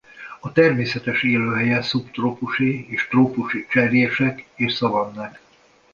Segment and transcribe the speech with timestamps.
[0.39, 5.41] A természetes élőhelye szubtrópusi és trópusi cserjések és szavannák.